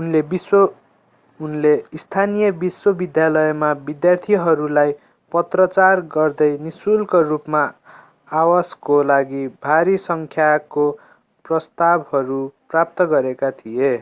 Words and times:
उनले 0.00 1.72
स्थानीय 2.02 2.50
विश्वविद्यालयमा 2.60 3.70
विद्यार्थीहरूलाई 3.88 4.92
पत्राचार 5.32 6.02
गर्दै 6.14 6.48
निःशुल्क 6.66 7.22
रूपमा 7.30 7.62
आवासको 8.36 9.02
लागि 9.12 9.42
भारी 9.64 9.98
सङ्ख्याको 10.04 10.86
प्रस्तावहरू 11.44 12.40
प्राप्त 12.70 13.08
गरेका 13.14 13.52
थिए 13.58 13.92